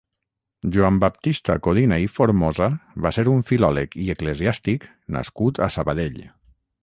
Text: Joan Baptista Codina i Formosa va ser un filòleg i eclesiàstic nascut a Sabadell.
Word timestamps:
Joan 0.75 0.95
Baptista 1.01 1.57
Codina 1.67 1.99
i 2.03 2.07
Formosa 2.13 2.69
va 3.05 3.11
ser 3.19 3.27
un 3.35 3.45
filòleg 3.51 3.95
i 4.07 4.09
eclesiàstic 4.15 4.87
nascut 5.17 5.61
a 5.67 5.71
Sabadell. 5.77 6.19